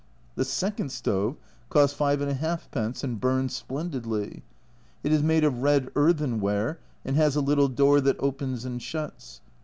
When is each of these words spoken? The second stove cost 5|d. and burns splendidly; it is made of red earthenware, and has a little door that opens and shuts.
The 0.33 0.45
second 0.45 0.91
stove 0.91 1.37
cost 1.69 1.95
5|d. 1.95 2.83
and 3.03 3.21
burns 3.21 3.55
splendidly; 3.55 4.41
it 5.03 5.11
is 5.11 5.21
made 5.21 5.43
of 5.43 5.61
red 5.61 5.91
earthenware, 5.95 6.79
and 7.05 7.15
has 7.17 7.35
a 7.35 7.39
little 7.39 7.67
door 7.69 8.01
that 8.01 8.17
opens 8.19 8.65
and 8.65 8.81
shuts. 8.81 9.41